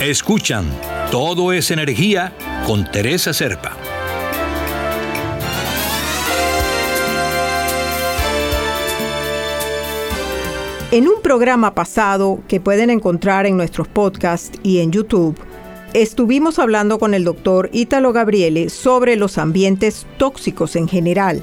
[0.00, 0.66] Escuchan
[1.10, 2.34] Todo es Energía
[2.66, 3.74] con Teresa Serpa.
[10.90, 15.38] En un programa pasado que pueden encontrar en nuestros podcasts y en YouTube,
[15.94, 21.42] estuvimos hablando con el doctor Ítalo Gabriele sobre los ambientes tóxicos en general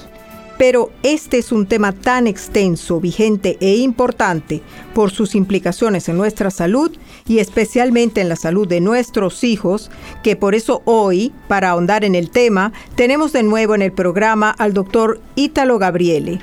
[0.60, 4.62] pero este es un tema tan extenso, vigente e importante
[4.94, 6.92] por sus implicaciones en nuestra salud
[7.26, 9.90] y especialmente en la salud de nuestros hijos,
[10.22, 14.52] que por eso hoy, para ahondar en el tema, tenemos de nuevo en el programa
[14.52, 16.42] al doctor Ítalo Gabriele.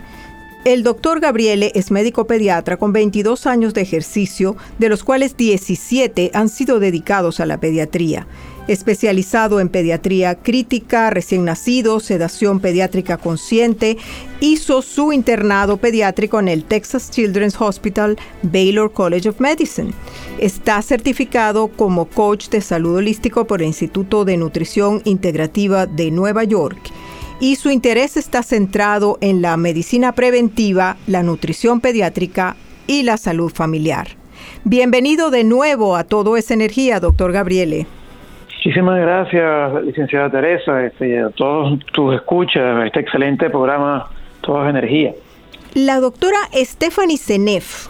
[0.64, 6.30] El doctor Gabriele es médico pediatra con 22 años de ejercicio, de los cuales 17
[6.32, 8.26] han sido dedicados a la pediatría
[8.68, 13.96] especializado en pediatría crítica, recién nacido, sedación pediátrica consciente,
[14.40, 19.92] hizo su internado pediátrico en el Texas Children's Hospital Baylor College of Medicine.
[20.38, 26.44] Está certificado como coach de salud holístico por el Instituto de Nutrición Integrativa de Nueva
[26.44, 26.78] York
[27.40, 32.56] y su interés está centrado en la medicina preventiva, la nutrición pediátrica
[32.86, 34.08] y la salud familiar.
[34.64, 37.86] Bienvenido de nuevo a Todo es Energía, doctor Gabriele.
[38.66, 44.10] Muchísimas gracias, licenciada Teresa, este, a todos tus escuchas, este excelente programa
[44.40, 45.14] Todas Energía.
[45.74, 47.86] La doctora Stephanie Senef,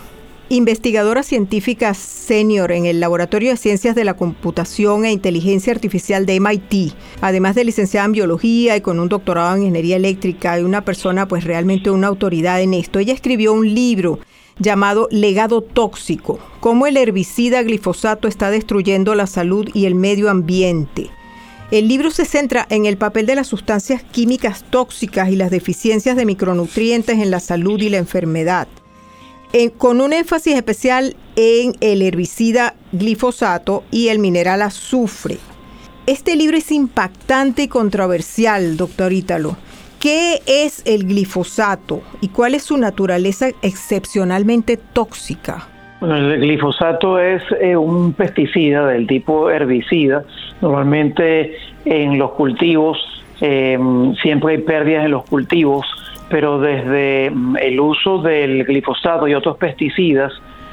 [0.50, 6.41] investigadora científica senior en el Laboratorio de Ciencias de la Computación e Inteligencia Artificial de
[6.41, 10.84] MIT, además de licenciada en biología y con un doctorado en ingeniería eléctrica y una
[10.84, 12.98] persona pues realmente una autoridad en esto.
[12.98, 14.19] Ella escribió un libro
[14.59, 21.11] llamado Legado Tóxico, cómo el herbicida glifosato está destruyendo la salud y el medio ambiente.
[21.71, 26.17] El libro se centra en el papel de las sustancias químicas tóxicas y las deficiencias
[26.17, 28.69] de micronutrientes en la salud y la enfermedad,
[29.78, 35.38] con un énfasis especial en el herbicida glifosato y el mineral azufre.
[36.06, 39.56] Este libro es impactante y controversial, doctor Ítalo.
[40.01, 45.67] ¿Qué es el glifosato y cuál es su naturaleza excepcionalmente tóxica?
[46.00, 50.25] Bueno, el glifosato es eh, un pesticida del tipo herbicida.
[50.61, 51.56] Normalmente
[51.87, 52.99] en los cultivos
[53.41, 53.79] eh,
[54.23, 55.87] siempre hay pérdidas en los cultivos,
[56.29, 60.32] pero desde mm, el uso del glifosato y otros pesticidas,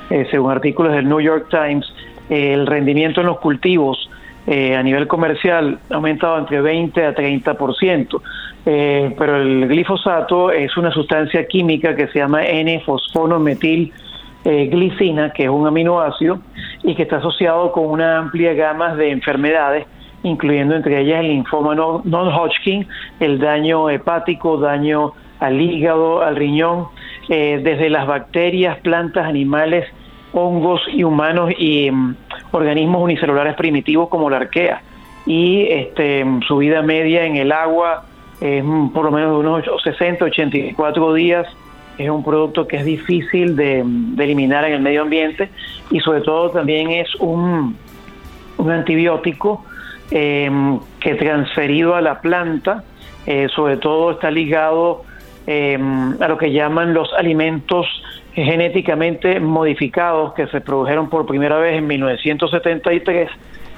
[0.10, 1.86] eh, según artículos del New York Times,
[2.30, 4.10] el rendimiento en los cultivos
[4.46, 8.22] a nivel comercial ha aumentado entre 20 a 30%.
[8.66, 13.92] Eh, pero el glifosato es una sustancia química que se llama N-fosfonometil
[14.46, 16.40] eh, glicina, que es un aminoácido
[16.82, 19.86] y que está asociado con una amplia gama de enfermedades,
[20.24, 22.88] incluyendo entre ellas el linfoma non-Hodgkin,
[23.20, 26.88] el daño hepático, daño al hígado, al riñón,
[27.28, 29.86] eh, desde las bacterias, plantas, animales,
[30.32, 32.16] hongos y humanos y mm,
[32.54, 34.82] organismos unicelulares primitivos como la arquea.
[35.26, 38.06] Y este, su vida media en el agua
[38.42, 41.48] es mm, por lo menos de unos 60, 84 días.
[41.98, 43.80] Es un producto que es difícil de,
[44.18, 45.50] eliminar en el medio ambiente
[45.92, 47.76] y sobre todo también es un,
[48.58, 49.64] un antibiótico
[50.12, 52.84] em, que transferido a la planta,
[53.26, 55.04] eh, sobre todo está ligado
[55.46, 57.86] em, a lo que llaman los alimentos
[58.36, 63.30] genéticamente modificados que se produjeron por primera vez en 1973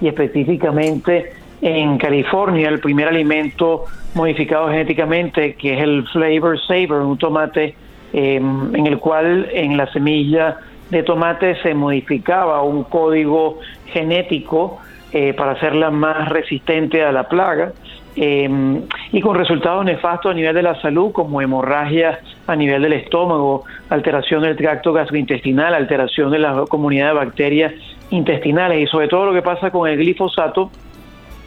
[0.01, 7.17] y específicamente en California el primer alimento modificado genéticamente que es el Flavor Saver, un
[7.17, 7.75] tomate
[8.13, 10.57] em, en el cual en la semilla
[10.89, 14.79] de tomate se modificaba un código genético
[15.11, 17.73] eh, para hacerla más resistente a la plaga
[18.17, 22.93] Em, y con resultados nefastos a nivel de la salud, como hemorragias a nivel del
[22.93, 27.73] estómago, alteración del tracto gastrointestinal, alteración de la comunidad de bacterias
[28.11, 28.81] intestinales.
[28.81, 30.71] Y sobre todo lo que pasa con el glifosato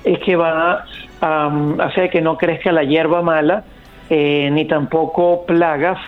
[0.04, 0.84] es que va
[1.22, 1.50] a
[1.80, 3.64] hacer que no crezca la hierba mala,
[4.10, 5.98] eh, ni tampoco plagas,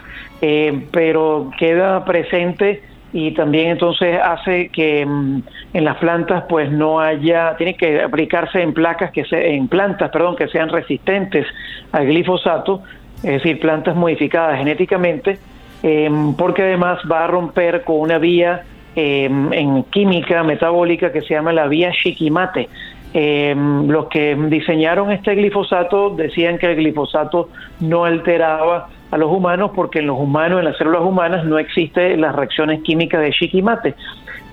[0.43, 5.43] eh, pero queda presente y también entonces hace que mm,
[5.75, 10.11] en las plantas pues no haya tiene que aplicarse en placas que se, en plantas
[10.11, 11.47] perdón que sean resistentes
[11.93, 12.83] al glifosato
[13.17, 15.39] es decir plantas modificadas genéticamente
[15.83, 18.63] em, porque además va a romper con una vía
[18.95, 22.69] em, en química metabólica que se llama la vía Shikimate
[23.13, 27.49] em, los que diseñaron este glifosato decían que el glifosato
[27.81, 32.21] no alteraba a los humanos porque en los humanos, en las células humanas, no existen
[32.21, 33.95] las reacciones químicas de Shikimate.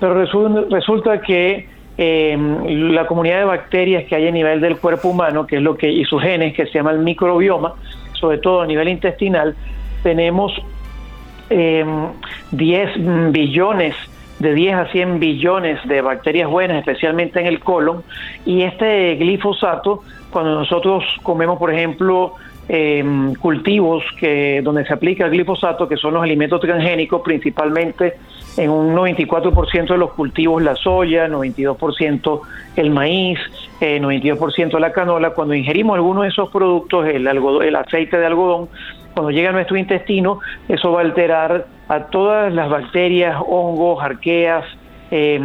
[0.00, 0.14] Pero
[0.70, 5.56] resulta que em, la comunidad de bacterias que hay a nivel del cuerpo humano, que
[5.56, 7.74] es lo que, y sus genes, que se llama el microbioma,
[8.12, 9.54] sobre todo a nivel intestinal,
[10.02, 10.52] tenemos
[11.48, 13.94] 10 em, billones
[14.38, 18.02] de 10 a 100 billones de bacterias buenas, especialmente en el colon,
[18.46, 22.34] y este glifosato, cuando nosotros comemos, por ejemplo,
[22.68, 28.14] eh, cultivos que donde se aplica el glifosato, que son los alimentos transgénicos, principalmente
[28.56, 32.40] en un 94% de los cultivos la soya, 92%
[32.76, 33.38] el maíz,
[33.80, 35.30] eh, 92% la canola.
[35.30, 38.68] Cuando ingerimos alguno de esos productos, el, el aceite de algodón,
[39.14, 44.64] cuando llega a nuestro intestino, eso va a alterar a todas las bacterias, hongos, arqueas,
[45.10, 45.40] eh,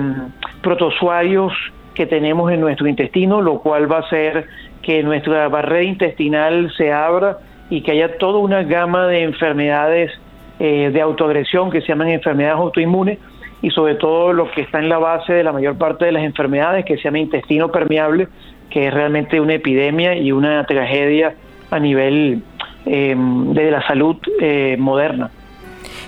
[0.61, 1.53] protozoarios
[1.93, 4.47] que tenemos en nuestro intestino, lo cual va a ser
[4.83, 7.37] que nuestra barrera intestinal se abra
[7.69, 10.11] y que haya toda una gama de enfermedades
[10.59, 13.17] eh, de autoagresión que se llaman enfermedades autoinmunes
[13.61, 16.23] y sobre todo lo que está en la base de la mayor parte de las
[16.23, 18.27] enfermedades que se llama intestino permeable,
[18.69, 21.33] que es realmente una epidemia y una tragedia
[21.71, 22.43] a nivel
[22.85, 25.31] eh, de la salud eh, moderna.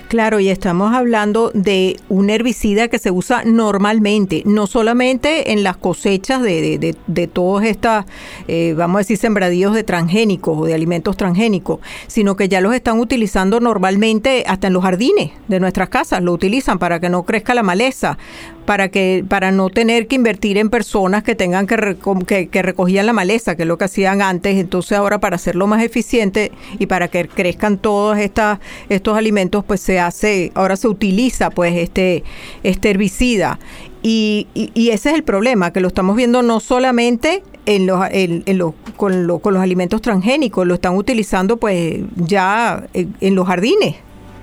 [0.08, 5.76] Claro, y estamos hablando de un herbicida que se usa normalmente, no solamente en las
[5.76, 8.04] cosechas de, de, de, todos estos,
[8.46, 12.72] eh, vamos a decir, sembradíos de transgénicos o de alimentos transgénicos, sino que ya los
[12.72, 17.24] están utilizando normalmente hasta en los jardines de nuestras casas, lo utilizan para que no
[17.24, 18.16] crezca la maleza
[18.66, 21.96] para que para no tener que invertir en personas que tengan que,
[22.26, 24.56] que, que, recogían la maleza, que es lo que hacían antes.
[24.56, 28.58] Entonces ahora para hacerlo más eficiente y para que crezcan todos estas
[28.88, 32.24] estos alimentos, pues se hace, ahora se utiliza pues este,
[32.62, 33.58] este herbicida.
[34.02, 38.44] Y, y, ese es el problema, que lo estamos viendo no solamente en los, en,
[38.56, 43.96] los, con, con los alimentos transgénicos, lo están utilizando pues ya en los jardines.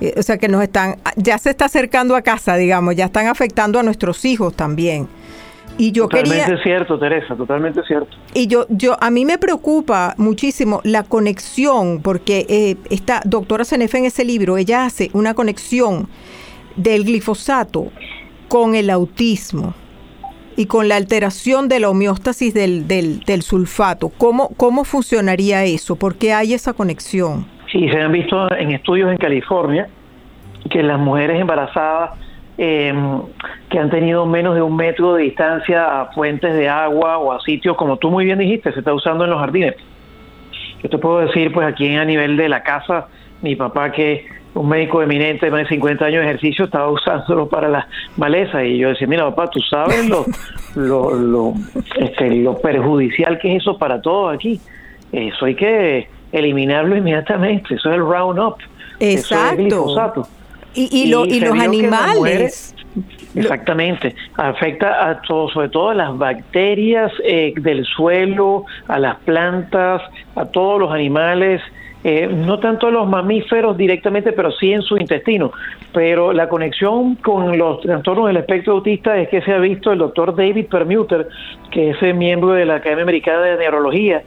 [0.04, 3.28] Eh, o sea que nos están, ya se está acercando a casa, digamos, ya están
[3.28, 5.08] afectando a nuestros hijos también.
[5.78, 8.16] Y yo totalmente cierto, Teresa, totalmente cierto.
[8.34, 13.98] Y yo, yo, a mí me preocupa muchísimo la conexión, porque eh, esta doctora Cenefe
[13.98, 16.10] en ese libro, ella hace una conexión
[16.76, 17.88] del glifosato
[18.50, 19.74] con el autismo
[20.58, 24.10] y con la alteración de la homeostasis del, del, del sulfato.
[24.10, 25.96] ¿Cómo, ¿Cómo funcionaría eso?
[25.96, 27.53] ¿Por qué hay esa conexión?
[27.74, 29.88] Sí, se han visto en estudios en California
[30.70, 32.12] que las mujeres embarazadas
[32.56, 33.20] em,
[33.68, 37.40] que han tenido menos de un metro de distancia a fuentes de agua o a
[37.42, 39.74] sitios, como tú muy bien dijiste, se está usando en los jardines.
[40.84, 43.08] Yo te puedo decir, pues aquí a nivel de la casa,
[43.42, 47.50] mi papá que un médico eminente de más de 50 años de ejercicio estaba usándolo
[47.50, 47.88] para la
[48.18, 50.26] maleza y yo decía, mira papá, tú sabes lo,
[50.76, 51.54] lo, lo,
[51.98, 54.62] este, lo perjudicial que es eso para todos aquí.
[55.12, 57.76] Eso hay que eliminarlo inmediatamente.
[57.76, 58.58] Eso es el Roundup.
[59.00, 60.28] Exacto.
[60.76, 62.76] Y, y, y los animales.
[63.36, 64.16] exactamente.
[64.36, 70.02] Afecta a todo, sobre todo a las bacterias eh, del suelo, a las plantas,
[70.36, 71.62] a todos los animales.
[72.04, 75.52] eh, no tanto los mamíferos directamente, pero sí en su intestino.
[75.94, 80.00] Pero la conexión con los trastornos del espectro autista es que se ha visto el
[80.00, 81.30] doctor David Permuter,
[81.72, 84.22] que es miembro de la Academia Americana de Neurología,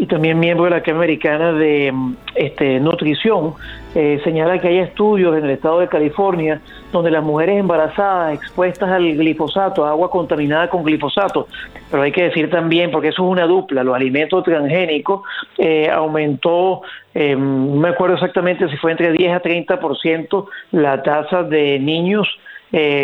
[0.00, 1.92] y también miembro de la Academia Americana de
[2.34, 3.52] este, Nutrición,
[3.94, 6.58] eh, señala que hay estudios en el estado de California
[6.90, 11.48] donde las mujeres embarazadas expuestas al glifosato, agua contaminada con glifosato,
[11.90, 15.20] pero hay que decir también, porque eso es una dupla, los alimentos transgénicos
[15.58, 16.80] eh, aumentó,
[17.12, 22.26] eh, no me acuerdo exactamente si fue entre 10 a 30% la tasa de niños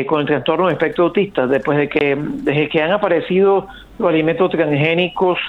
[0.07, 3.67] con el trastorno de espectro autista, después de que, desde que han aparecido
[3.99, 5.41] los alimentos transgénicos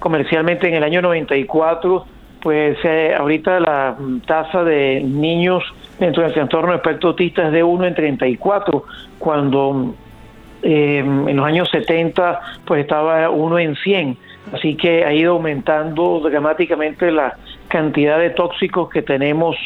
[0.00, 2.04] comercialmente en el año 94,
[2.42, 5.62] pues eh, ahorita la tasa de niños
[5.98, 8.84] dentro del trastorno de espectro autista es de 1 en 34,
[9.18, 9.94] cuando
[10.62, 14.16] eh, en los años 70 pues estaba 1 en 100.
[14.52, 17.36] Así que ha ido aumentando dramáticamente la
[17.68, 19.56] cantidad de tóxicos que tenemos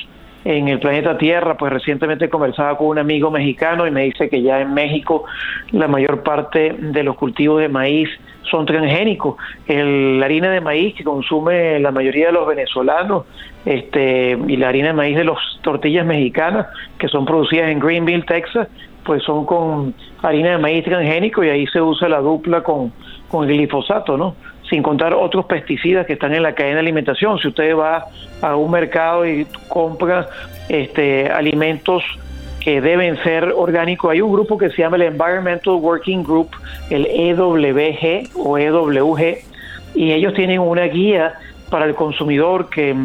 [0.45, 4.43] en el planeta Tierra, pues recientemente conversaba con un amigo mexicano y me dice que
[4.43, 5.25] ya en México
[5.71, 8.11] la mayor parte de los cultivos de maíz
[8.51, 9.37] son transgénicos.
[9.67, 13.25] El, la harina de maíz que consume la mayoría de los venezolanos
[13.65, 16.67] este, y la harina de maíz de las tortillas mexicanas
[16.99, 18.69] que son producidas en Greenville, Texas,
[19.05, 22.93] pues son con harina de maíz transgénico y ahí se usa la dupla con,
[23.29, 24.35] con glifosato, ¿no?
[24.69, 27.39] Sin contar otros pesticidas que están en la cadena de alimentación.
[27.39, 28.07] Si usted va
[28.41, 30.27] a un mercado y compra
[30.69, 32.03] este, alimentos
[32.65, 34.11] que deben ser orgánicos.
[34.11, 36.49] Hay un grupo que se llama el Environmental Working Group,
[36.89, 39.39] el EWG o EWG,
[39.95, 41.35] y ellos tienen una guía
[41.69, 42.97] para el consumidor que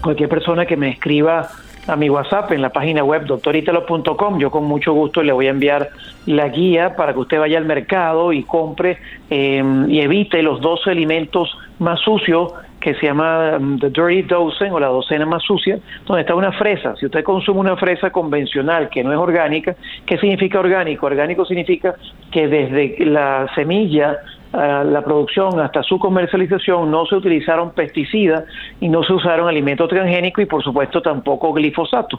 [0.00, 1.50] cualquier persona que me escriba
[1.86, 4.38] a mi WhatsApp en la página web doctoritelo.com.
[4.38, 5.90] Yo con mucho gusto le voy a enviar
[6.24, 8.96] la guía para que usted vaya al mercado y compre
[9.28, 14.72] eh, y evite los dos alimentos más sucios que se llama um, The Dirty Dozen
[14.72, 16.96] o la docena más sucia, donde está una fresa.
[16.96, 21.06] Si usted consume una fresa convencional que no es orgánica, ¿qué significa orgánico?
[21.06, 21.94] Orgánico significa
[22.32, 24.18] que desde la semilla
[24.52, 28.44] la producción hasta su comercialización no se utilizaron pesticidas
[28.80, 32.18] y no se usaron alimentos transgénicos y por supuesto tampoco glifosato.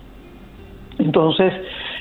[0.98, 1.54] Entonces,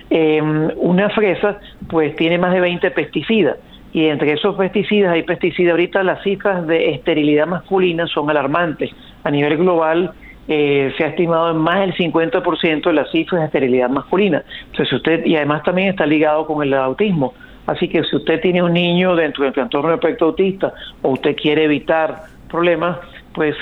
[0.09, 3.57] em, una fresa pues tiene más de 20 pesticidas
[3.93, 5.73] y entre esos pesticidas hay pesticidas.
[5.73, 8.91] Ahorita las cifras de esterilidad masculina son alarmantes.
[9.25, 10.13] A nivel global
[10.49, 14.45] eh, se ha estimado en más del 50% de las cifras de esterilidad masculina.
[14.67, 17.35] Entonces, usted, y además también está ligado con el autismo.
[17.67, 21.37] Así que si usted tiene un niño dentro del trastorno de espectro autista o usted
[21.37, 22.99] quiere evitar problemas,
[23.33, 23.55] pues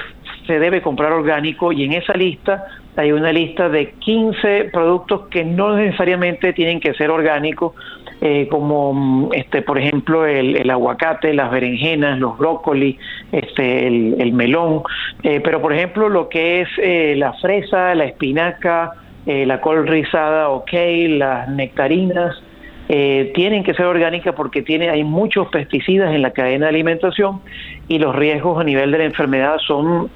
[0.46, 2.66] se debe comprar orgánico y en esa lista
[2.96, 7.74] hay una lista de 15 productos que no necesariamente tienen que ser orgánicos,
[8.20, 12.96] eh, como mm, este por ejemplo el, aguacate, las berenjenas, los brócolis,
[13.30, 14.82] este el, melón,
[15.22, 18.92] eh, pero por ejemplo lo que es eh, la fresa, la espinaca,
[19.26, 20.72] la col rizada, ok,
[21.08, 22.42] las nectarinas,
[22.86, 27.42] tienen que ser orgánicas porque tiene, hay muchos pesticidas en la cadena de alimentación
[27.88, 30.10] y los riesgos a nivel de la enfermedad son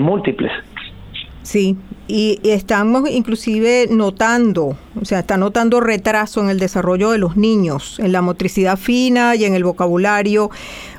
[0.00, 0.50] múltiples.
[1.44, 1.76] Sí,
[2.08, 7.98] y, estamos inclusive notando, o sea, está notando retraso en el desarrollo de los niños,
[8.00, 10.50] en la motricidad fina y en el vocabulario.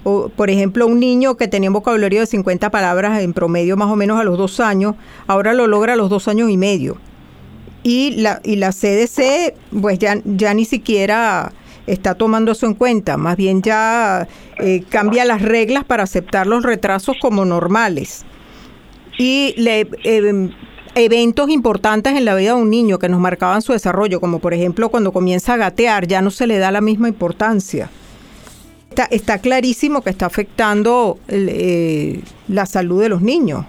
[0.03, 3.89] O, por ejemplo, un niño que tenía un vocabulario de 50 palabras en promedio más
[3.89, 4.93] o menos a los dos años,
[5.25, 6.97] ahora lo logra a los dos años y medio.
[7.81, 11.53] Y la, y la CDC, pues ya, ya ni siquiera
[11.87, 14.27] está tomando eso en cuenta, más bien ya
[14.59, 18.25] eh, cambia las reglas para aceptar los retrasos como normales
[19.17, 20.49] y le, eh,
[20.95, 24.53] eventos importantes en la vida de un niño que nos marcaban su desarrollo, como por
[24.53, 27.89] ejemplo cuando comienza a gatear, ya no se le da la misma importancia.
[28.89, 33.65] Está, está clarísimo que está afectando eh, la salud de los niños.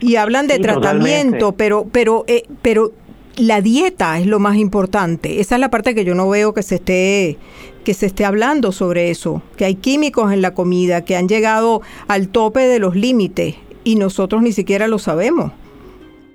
[0.00, 2.92] Y hablan de tratamiento, pero, pero, eh, pero
[3.36, 5.40] la dieta es lo más importante.
[5.40, 7.38] Esa es la parte que yo no veo que se esté
[7.82, 11.80] que se esté hablando sobre eso, que hay químicos en la comida que han llegado
[12.06, 13.54] al tope de los límites
[13.84, 15.52] y nosotros ni siquiera lo sabemos.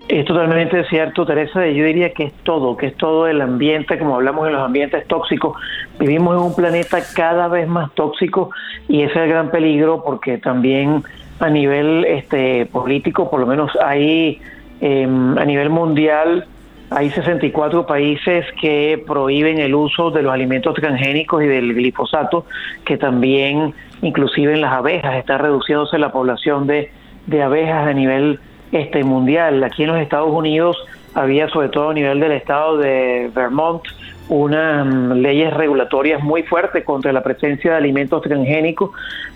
[0.09, 1.65] Es totalmente cierto, Teresa.
[1.67, 5.07] Yo diría que es todo, que es todo el ambiente, como hablamos en los ambientes
[5.07, 5.57] tóxicos.
[5.97, 8.49] Vivimos en un planeta cada vez más tóxico
[8.89, 11.03] y ese es el gran peligro porque también
[11.39, 14.41] a nivel este, político, por lo menos hay
[14.81, 16.45] em, a nivel mundial,
[16.89, 22.45] hay 64 países que prohíben el uso de los alimentos transgénicos y del glifosato,
[22.85, 26.91] que también, inclusive en las abejas, está reduciéndose la población de
[27.27, 28.39] de abejas a nivel
[28.71, 29.63] este mundial.
[29.63, 30.77] Aquí en los Estados Unidos
[31.13, 33.83] había, sobre todo a nivel del estado de Vermont,
[34.29, 38.91] unas mm, leyes regulatorias muy fuertes contra la presencia de alimentos transgénicos,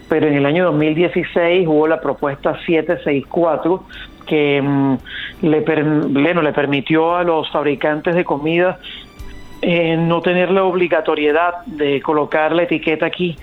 [0.10, 3.84] pero en el año 2016 hubo la propuesta 764
[4.26, 4.98] que mm,
[5.42, 8.80] le, le permitió a los fabricantes de comida
[9.62, 13.36] eh, no tener la obligatoriedad de colocar la etiqueta aquí.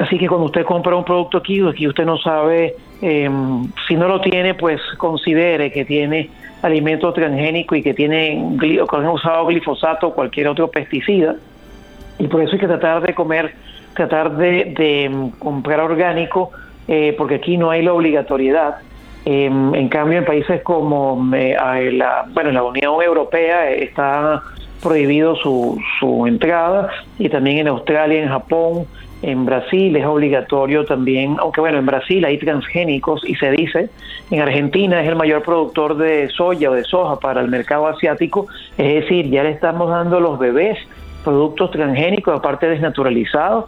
[0.00, 3.30] Así que cuando usted compra un producto aquí, aquí usted no sabe, eh,
[3.86, 6.30] si no lo tiene, pues considere que tiene
[6.62, 11.36] alimento transgénico y que tiene que han usado glifosato o cualquier otro pesticida.
[12.18, 13.54] Y por eso hay que tratar de comer,
[13.94, 16.50] tratar de, mm, comprar orgánico,
[16.88, 18.76] eh, porque aquí no hay la obligatoriedad.
[19.24, 24.42] Em, en cambio, en países como la, bueno, la Unión Europea está
[24.82, 28.86] prohibido su, su entrada y también en Australia, en Japón,
[29.30, 33.88] en Brasil es obligatorio también, aunque bueno, en Brasil hay transgénicos y se dice,
[34.30, 38.46] en Argentina es el mayor productor de soya o de soja para el mercado asiático,
[38.76, 40.78] es decir, ya le estamos dando a los bebés
[41.24, 43.64] productos transgénicos, aparte desnaturalizados,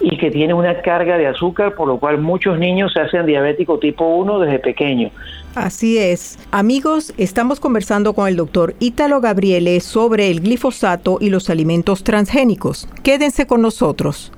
[0.00, 3.78] y que tiene una carga de azúcar, por lo cual muchos niños se hacen diabético
[3.78, 5.10] tipo 1 desde pequeño.
[5.54, 6.38] Así es.
[6.52, 12.88] Amigos, estamos conversando con el doctor Ítalo Gabriele sobre el glifosato y los alimentos transgénicos.
[13.02, 14.32] Quédense con nosotros.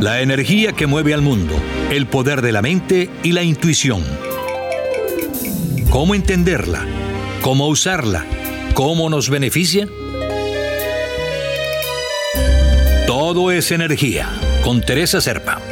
[0.00, 1.54] La energía que mueve al mundo,
[1.90, 4.04] el poder de la mente y la intuición.
[5.88, 6.84] ¿Cómo entenderla?
[7.40, 8.26] ¿Cómo usarla?
[8.74, 9.88] ¿Cómo nos beneficia?
[13.06, 14.28] Todo es energía.
[14.62, 15.62] Con Teresa Serpa.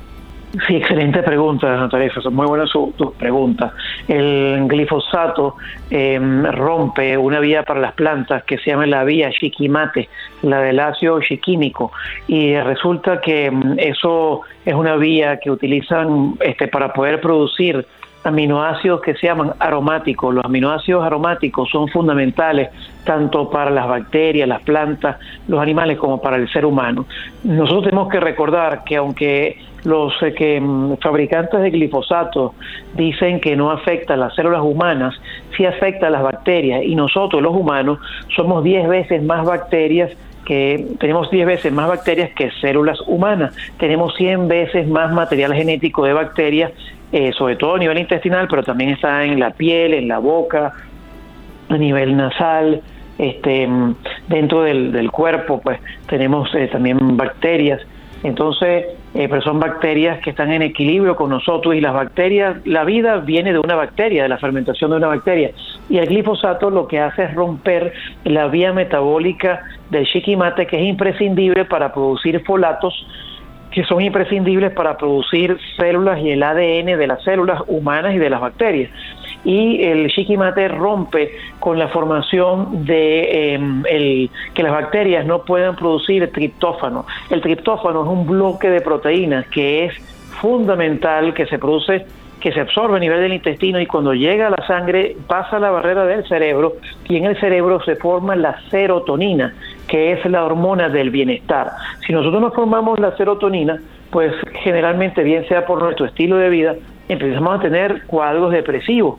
[0.66, 2.12] Sí, excelente pregunta, Natalia.
[2.30, 3.74] Muy buena su, pregunta.
[4.06, 5.56] El glifosato
[5.90, 10.08] em, rompe una vía para las plantas que se llama la vía chiquimate,
[10.42, 11.90] la del ácido chiquímico,
[12.28, 17.84] y resulta que em, eso es una vía que utilizan este, para poder producir
[18.24, 20.34] aminoácidos que se llaman aromáticos.
[20.34, 22.70] Los aminoácidos aromáticos son fundamentales
[23.04, 25.16] tanto para las bacterias, las plantas,
[25.48, 27.06] los animales como para el ser humano.
[27.44, 32.54] Nosotros tenemos que recordar que aunque los eh, que, mm, fabricantes de glifosato
[32.94, 35.14] dicen que no afecta a las células humanas,
[35.56, 37.98] sí afecta a las bacterias y nosotros los humanos
[38.34, 40.10] somos 10 veces más bacterias
[40.44, 46.04] que tenemos 10 veces más bacterias que células humanas, tenemos 100 veces más material genético
[46.04, 46.72] de bacterias,
[47.16, 50.72] eh, sobre todo a nivel intestinal, pero también está en la piel, en la boca,
[51.68, 52.82] a nivel nasal,
[53.18, 53.68] este,
[54.26, 57.80] dentro del, cuerpo, pues tenemos eh, también bacterias.
[58.24, 62.82] Entonces, eh, pero son bacterias que están en equilibrio con nosotros y las bacterias, la
[62.82, 65.52] vida viene de una bacteria, de la fermentación de una bacteria.
[65.88, 67.92] Y el glifosato lo que hace es romper
[68.24, 73.06] la vía metabólica del chiquimate, que es imprescindible para producir folatos,
[73.74, 78.30] que son imprescindibles para producir células y el ADN de las células humanas y de
[78.30, 78.90] las bacterias
[79.44, 85.76] y el Shikimate rompe con la formación de em, el, que las bacterias no puedan
[85.76, 87.06] producir triptófano.
[87.30, 89.94] El triptófano es un bloque de proteínas que es
[90.40, 92.06] fundamental que se produce
[92.40, 95.70] que se absorbe a nivel del intestino y cuando llega a la sangre pasa la
[95.70, 96.74] barrera del cerebro
[97.08, 99.54] y en el cerebro se forma la serotonina,
[99.88, 101.72] que es la hormona del bienestar.
[102.06, 106.74] Si nosotros no formamos la serotonina, pues generalmente, bien sea por nuestro estilo de vida,
[107.08, 109.18] empezamos a tener cuadros depresivos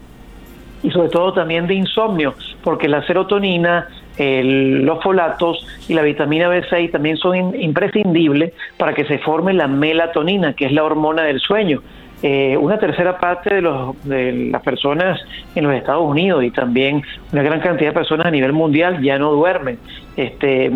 [0.84, 6.92] y sobre todo también de insomnio, porque la serotonina, los folatos y la vitamina B6
[6.92, 11.82] también son imprescindibles para que se forme la melatonina, que es la hormona del sueño.
[12.28, 15.22] Eh, una tercera parte de, los, de las personas
[15.54, 19.20] en los Estados Unidos y también una gran cantidad de personas a nivel mundial ya
[19.20, 19.78] no duermen,
[20.18, 20.72] este,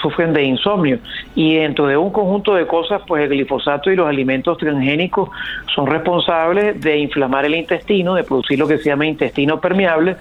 [0.00, 0.98] sufren de insomnio.
[1.34, 5.28] Y dentro de un conjunto de cosas, pues el glifosato y los alimentos transgénicos
[5.74, 10.16] son responsables de inflamar el intestino, de producir lo que se llama intestino permeable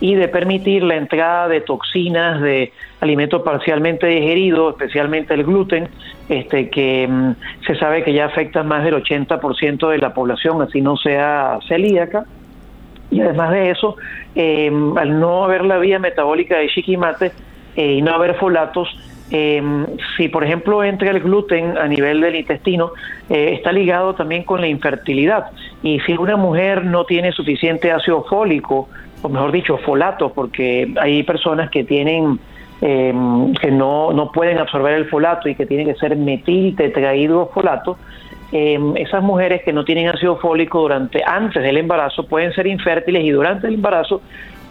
[0.00, 5.88] y de permitir la entrada de toxinas de alimentos parcialmente digeridos, especialmente el gluten,
[6.28, 7.34] este, que mm,
[7.66, 12.24] se sabe que ya afecta más del 80% de la población, así no sea celíaca.
[13.10, 13.96] Y además de eso,
[14.34, 17.32] em, al no haber la vía metabólica de chiquimate
[17.76, 18.88] eh, y no haber folatos,
[19.30, 19.86] em,
[20.16, 22.92] si por ejemplo entra el gluten a nivel del intestino,
[23.28, 25.46] eh, está ligado también con la infertilidad.
[25.82, 28.88] Y si una mujer no tiene suficiente ácido fólico,
[29.22, 32.38] o mejor dicho, folatos, porque hay personas que tienen
[32.80, 33.14] eh,
[33.60, 37.98] que no, no pueden absorber el folato y que tiene que ser metil tetrahidrofolato,
[38.52, 43.22] eh, esas mujeres que no tienen ácido fólico durante antes del embarazo pueden ser infértiles
[43.24, 44.22] y durante el embarazo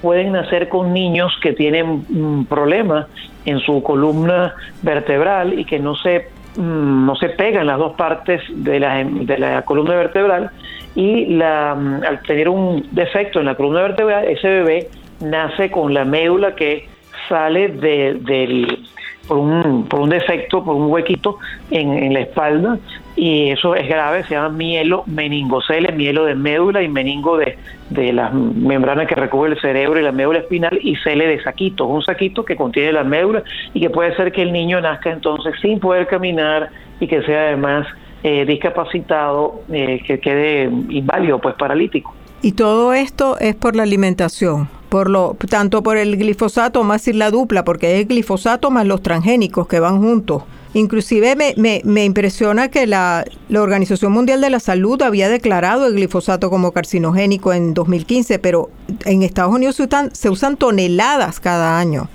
[0.02, 3.08] pueden nacer con niños que tienen mm, problemas
[3.46, 6.28] en su columna vertebral y que no se
[6.60, 10.52] no se pegan las dos partes de la, de la columna vertebral
[10.94, 14.90] y la, mm, al tener un defecto en la columna vertebral ese bebé
[15.22, 16.88] nace con la médula que
[17.30, 18.80] sale de, del,
[19.28, 21.38] por, un, por un defecto, por un huequito
[21.72, 22.78] en, la espalda
[23.20, 27.58] y eso es grave, se llama mielo meningocele, mielo de médula y meningo de,
[27.90, 31.86] de las membranas que recubre el cerebro y la médula espinal y cele de saquito,
[31.86, 35.54] un saquito que contiene la médula y que puede ser que el niño nazca entonces
[35.62, 36.70] sin poder caminar
[37.02, 37.88] y que sea además
[38.24, 42.14] eh, discapacitado, eh, que quede inválido, pues paralítico.
[42.42, 47.16] Y todo esto es por la alimentación por lo tanto por el glifosato más ir
[47.16, 50.44] la dupla, porque es el glifosato más los transgénicos que van juntos.
[50.74, 55.88] Inclusive me, me, me impresiona que la, la, Organización Mundial de la Salud había declarado
[55.88, 58.70] el glifosato como carcinogénico en 2015, pero
[59.06, 62.08] en Estados Unidos se usan, se usan toneladas cada año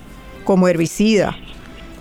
[0.45, 1.37] como herbicida.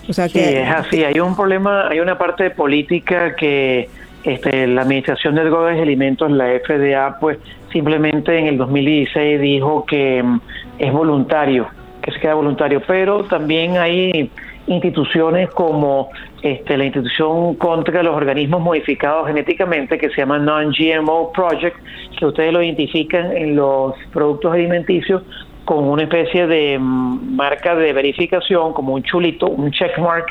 [0.08, 1.04] O sea que, sí, es así.
[1.04, 3.90] Hay un problema, hay una parte de política que
[4.24, 7.40] este, la Administración de Drogas y Alimentos, la FDA, pues
[7.72, 10.40] simplemente en el 2016 dijo que mm,
[10.80, 11.68] es voluntario,
[12.02, 14.30] que se queda voluntario, pero también hay
[14.68, 16.10] instituciones como
[16.42, 21.78] este, la institución contra los organismos modificados genéticamente que se llama Non-GMO Project,
[22.18, 25.24] que ustedes lo identifican en los productos alimenticios
[25.66, 30.28] con una especie de mm, marca de verificación, como un chulito, un checkmark,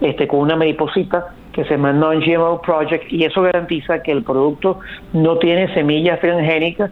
[0.00, 4.80] este, con una mariposita que se llama Non-GMO Project y eso garantiza que el producto
[5.12, 6.90] no tiene semillas transgénicas,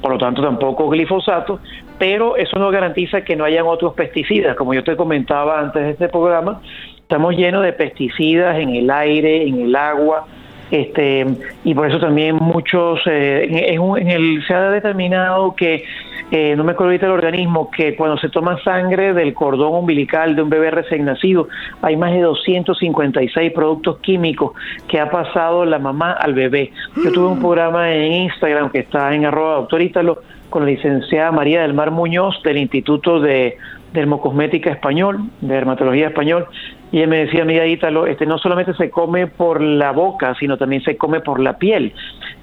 [0.00, 1.60] por lo tanto tampoco glifosato,
[1.98, 4.56] pero eso no garantiza que no hayan otros pesticidas.
[4.56, 6.60] Como yo te comentaba antes de este programa,
[6.96, 10.26] estamos llenos de pesticidas en el aire, en el agua,
[10.70, 11.26] este
[11.64, 15.84] y por eso también muchos eh, en, el se ha determinado que
[16.30, 20.34] eh, no me acuerdo ahorita el organismo, que cuando se toma sangre del cordón umbilical
[20.34, 21.48] de un bebé recién nacido,
[21.82, 24.52] hay más de 256 productos químicos
[24.88, 26.72] que ha pasado la mamá al bebé.
[26.96, 30.18] Yo tuve un programa en Instagram que está en arroba doctorítalo
[30.50, 33.56] con la licenciada María del Mar Muñoz del Instituto de
[33.92, 36.46] Dermocosmética Español, de Dermatología Español,
[36.96, 40.56] y ella me decía, amiga Ítalo, este no solamente se come por la boca, sino
[40.56, 41.92] también se come por la piel.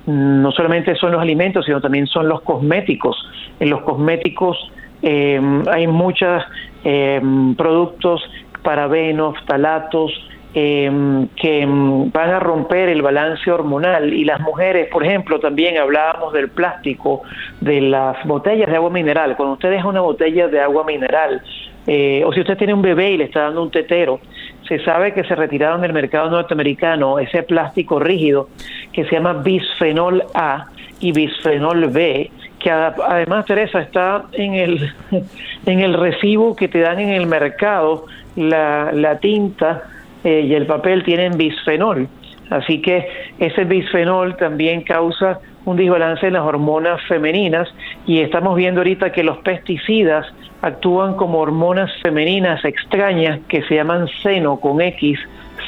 [0.05, 3.17] No solamente son los alimentos, sino también son los cosméticos.
[3.59, 4.55] En los cosméticos
[5.01, 6.43] eh, hay muchos
[6.83, 7.19] eh,
[7.57, 8.21] productos,
[8.61, 10.11] parabenos, talatos,
[10.53, 16.31] eh, que van a romper el balance hormonal y las mujeres, por ejemplo, también hablábamos
[16.31, 17.23] del plástico,
[17.59, 19.35] de las botellas de agua mineral.
[19.35, 21.41] Cuando usted deja una botella de agua mineral,
[21.87, 24.19] eh, o si usted tiene un bebé y le está dando un tetero,
[24.67, 28.49] se sabe que se retiraron del mercado norteamericano ese plástico rígido
[28.91, 30.67] que se llama bisfenol A
[30.99, 34.93] y bisfenol B, que además, Teresa, está en el,
[35.65, 39.83] en el recibo que te dan en el mercado, la, la tinta
[40.23, 42.07] eh, y el papel tienen bisfenol.
[42.49, 43.07] Así que
[43.39, 47.73] ese bisfenol también causa un desbalance en las hormonas femeninas
[48.05, 50.25] y estamos viendo ahorita que los pesticidas
[50.61, 55.19] actúan como hormonas femeninas extrañas que se llaman seno con X,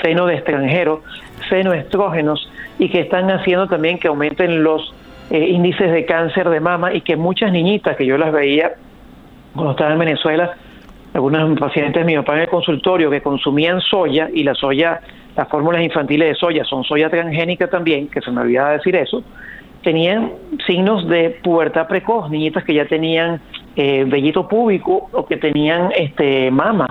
[0.02, 1.02] seno de extranjero,
[1.50, 4.94] senoestrógenos y que están haciendo también que aumenten los
[5.30, 8.74] eh, índices de cáncer de mama y que muchas niñitas que yo las veía
[9.54, 10.52] cuando estaba en Venezuela,
[11.14, 15.00] algunas pacientes mi papá en el consultorio que consumían soya y la soya,
[15.36, 19.24] las fórmulas infantiles de soya son soya transgénica también, que se me olvidaba decir eso,
[19.86, 20.32] tenían
[20.66, 23.40] signos de pubertad precoz, niñitas que ya tenían
[23.76, 26.90] eh, vellito púbico o que tenían este mamas,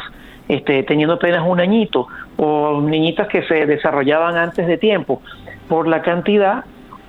[0.49, 5.21] este, teniendo apenas un añito, o niñitas que se desarrollaban antes de tiempo,
[5.69, 6.65] por la cantidad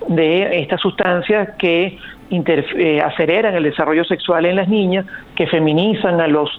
[0.08, 2.00] de estas sustancias que
[2.32, 6.50] eh, aceleran el desarrollo sexual en las niñas, que feminizan a los,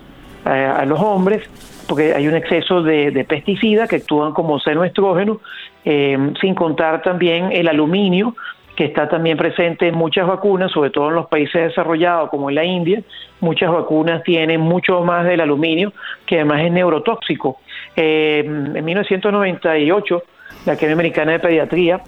[0.44, 1.42] a los hombres,
[1.88, 5.40] porque hay un exceso de, pesticidas que actúan como senoestrógeno,
[5.84, 8.36] eh, sin contar también el aluminio,
[8.76, 12.56] que está también presente en muchas vacunas, sobre todo en los países desarrollados como en
[12.56, 13.02] la India.
[13.40, 15.94] Muchas vacunas tienen mucho más del aluminio,
[16.26, 17.58] que además es neurotóxico.
[17.96, 20.22] Eh, en 1998,
[20.66, 22.00] la Academia Americana de Pediatría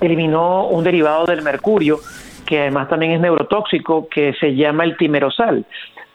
[0.00, 1.98] eliminó un derivado del mercurio,
[2.44, 5.64] que además también es neurotóxico, que se llama el timerosal.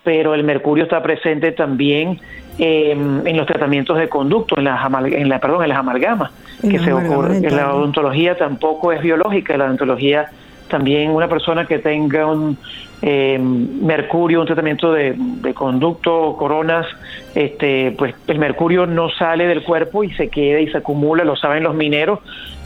[0.04, 2.20] Pero el mercurio está presente también
[2.60, 6.80] eh, en los tratamientos de conducto, en las, en la, perdón, en las amalgamas que
[6.80, 7.40] se ocurre.
[7.42, 10.30] La odontología tampoco es biológica, la odontología
[10.74, 12.58] también una persona que tenga un
[13.04, 15.16] eh, mercurio, un tratamiento de,
[15.54, 16.88] conducto, coronas,
[17.36, 21.36] este, pues el mercurio no sale del cuerpo y se queda y se acumula, lo
[21.36, 22.20] saben los mineros,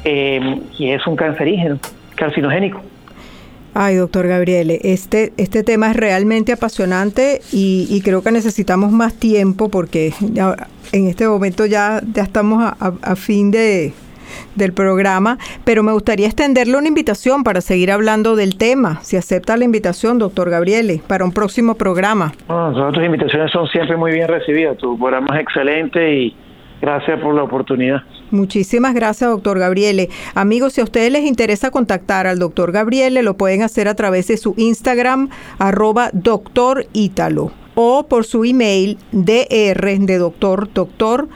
[0.05, 1.79] eh, y es un cancerígeno,
[2.15, 2.81] carcinogénico.
[3.79, 9.69] Ay, doctor Gabriele, este, este tema es realmente apasionante y, creo que necesitamos más tiempo
[9.69, 10.13] porque
[10.93, 13.93] en este momento ya, ya estamos a, fin de,
[14.55, 18.97] del programa, pero me gustaría extenderle una invitación para seguir hablando del tema.
[19.01, 22.33] Si acepta la invitación, doctor Gabriele, para un próximo programa.
[22.47, 24.75] Bueno, tus invitaciones son siempre muy bien recibidas.
[24.77, 26.35] Tu programa es excelente y
[26.81, 28.01] gracias por la oportunidad.
[28.31, 30.09] Muchísimas gracias, doctor Gabriele.
[30.35, 34.27] Amigos, si a ustedes les interesa contactar al doctor Gabriele, lo pueden hacer a través
[34.27, 41.29] de su Instagram, arroba doctor Ítalo, o por su email, dr, de doctor, doctor,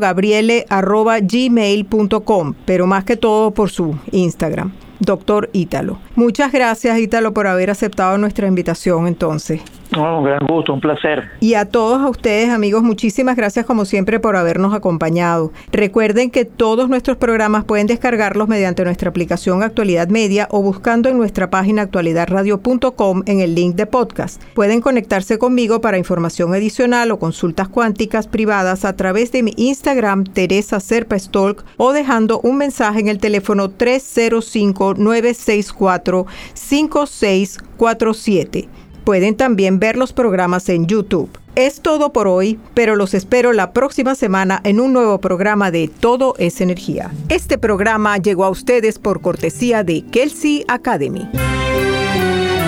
[0.00, 5.98] Gabriele, arroba gmail.com, pero más que todo por su Instagram, doctor Ítalo.
[6.14, 9.60] Muchas gracias, Ítalo, por haber aceptado nuestra invitación entonces
[9.98, 11.30] un gran gusto, un placer.
[11.40, 15.52] Y a todos a ustedes, amigos, muchísimas gracias como siempre por habernos acompañado.
[15.72, 21.18] Recuerden que todos nuestros programas pueden descargarlos mediante nuestra aplicación Actualidad Media o buscando en
[21.18, 24.42] nuestra página actualidadradio.com en el link de podcast.
[24.54, 30.24] Pueden conectarse conmigo para información adicional o consultas cuánticas privadas a través de mi Instagram
[30.24, 38.79] Teresa Serpa Stolk o dejando un mensaje en el teléfono 305 964 5647.
[39.04, 41.30] Pueden también ver los programas en YouTube.
[41.56, 45.88] Es todo por hoy, pero los espero la próxima semana en un nuevo programa de
[45.88, 47.10] Todo es Energía.
[47.28, 51.28] Este programa llegó a ustedes por cortesía de Kelsey Academy.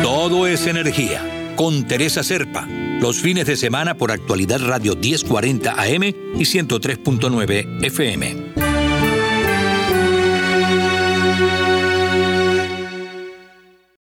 [0.02, 2.66] Todo es Energía, con Teresa Serpa,
[3.00, 8.51] los fines de semana por actualidad Radio 1040 AM y 103.9 FM.